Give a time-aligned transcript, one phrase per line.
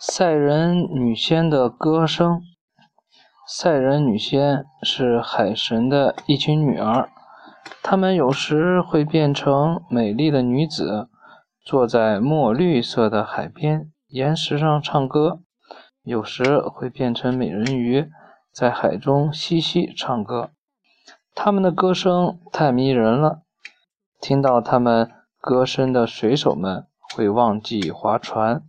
[0.00, 2.40] 赛人女仙的歌声。
[3.48, 7.08] 赛人女仙是海神的一群女儿，
[7.82, 11.08] 她们有时会变成美丽的女子，
[11.64, 15.40] 坐在墨绿色的海边岩石上唱歌；
[16.04, 18.08] 有时会变成美人鱼，
[18.52, 20.50] 在海中嬉戏唱歌。
[21.34, 23.42] 她们的歌声太迷人了，
[24.20, 26.86] 听到她们歌声的水手们
[27.16, 28.62] 会忘记划船。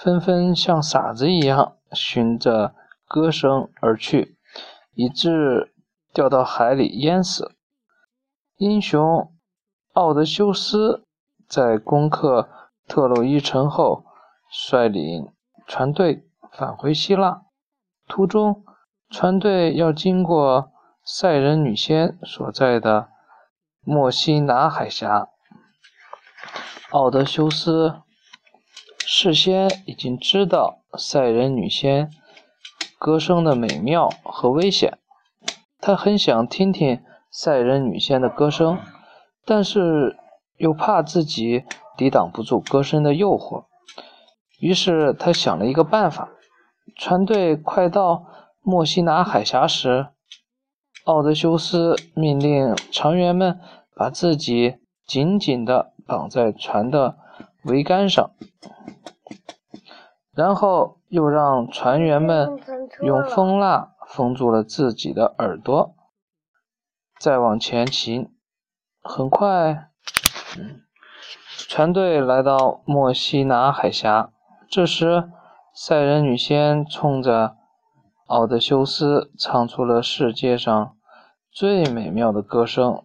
[0.00, 2.72] 纷纷像傻子一样循着
[3.08, 4.36] 歌声而去，
[4.94, 5.74] 以致
[6.14, 7.56] 掉到海里淹死。
[8.58, 9.32] 英雄
[9.94, 11.04] 奥德修斯
[11.48, 12.48] 在攻克
[12.86, 14.04] 特洛伊城后，
[14.48, 15.32] 率领
[15.66, 17.42] 船队返回希腊。
[18.06, 18.64] 途中，
[19.10, 20.70] 船队要经过
[21.04, 23.08] 赛人女仙所在的
[23.80, 25.28] 墨西拿海峡。
[26.92, 28.02] 奥德修斯。
[29.10, 32.10] 事先已经知道赛人女仙
[32.98, 34.98] 歌声的美妙和危险，
[35.80, 37.00] 他很想听听
[37.30, 38.78] 赛人女仙的歌声，
[39.46, 40.18] 但是
[40.58, 41.64] 又怕自己
[41.96, 43.64] 抵挡不住歌声的诱惑，
[44.60, 46.28] 于是他想了一个办法。
[46.94, 48.26] 船队快到
[48.60, 50.08] 墨西拿海峡时，
[51.04, 53.58] 奥德修斯命令船员们
[53.96, 57.16] 把自己紧紧地绑在船的
[57.64, 58.30] 桅杆上。
[60.38, 62.60] 然后又让船员们
[63.00, 65.96] 用蜂蜡封住了自己的耳朵，
[67.18, 68.30] 再往前行。
[69.02, 69.88] 很快，
[71.68, 74.30] 船队来到墨西拿海峡。
[74.70, 75.28] 这时，
[75.74, 77.56] 赛人女仙冲着
[78.28, 80.94] 奥德修斯唱出了世界上
[81.50, 83.04] 最美妙的歌声，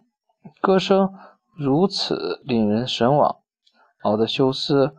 [0.60, 1.12] 歌声
[1.56, 3.38] 如此令人神往。
[4.04, 4.94] 奥德修斯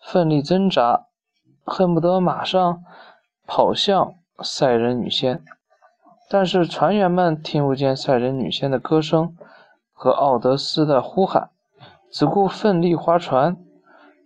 [0.00, 1.08] 奋力挣扎。
[1.64, 2.82] 恨不得马上
[3.46, 5.42] 跑向赛人女仙，
[6.28, 9.36] 但是船员们听不见赛人女仙的歌声
[9.92, 11.50] 和奥德斯的呼喊，
[12.10, 13.56] 只顾奋力划船。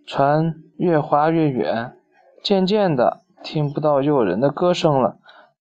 [0.05, 1.97] 船越划越远，
[2.41, 5.17] 渐渐的听不到诱人的歌声了。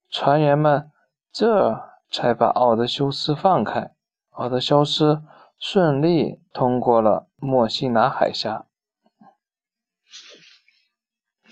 [0.09, 0.89] 船员们
[1.33, 1.81] 这
[2.13, 3.91] 才把奥德修斯放开。
[4.31, 5.25] 奥德修斯
[5.59, 8.67] 顺利通过了墨西拿海峡。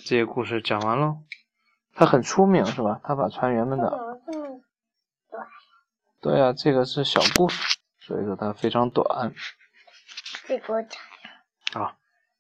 [0.05, 1.23] 这些故事讲完喽，
[1.95, 3.01] 他很出名是吧？
[3.03, 4.21] 他把船员们的，
[6.21, 9.33] 对呀，这个是小故事，所以说它非常短。
[10.47, 11.01] 这个我讲。
[11.73, 11.97] 好。